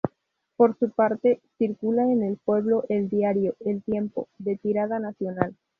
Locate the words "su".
0.79-0.89